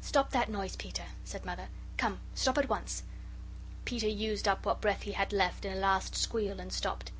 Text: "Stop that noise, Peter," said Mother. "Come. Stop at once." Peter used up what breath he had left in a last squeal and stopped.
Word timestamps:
"Stop 0.00 0.30
that 0.30 0.48
noise, 0.48 0.76
Peter," 0.76 1.02
said 1.24 1.44
Mother. 1.44 1.66
"Come. 1.96 2.20
Stop 2.36 2.56
at 2.56 2.68
once." 2.68 3.02
Peter 3.84 4.06
used 4.06 4.46
up 4.46 4.64
what 4.64 4.80
breath 4.80 5.02
he 5.02 5.10
had 5.10 5.32
left 5.32 5.64
in 5.64 5.72
a 5.76 5.80
last 5.80 6.14
squeal 6.14 6.60
and 6.60 6.72
stopped. 6.72 7.10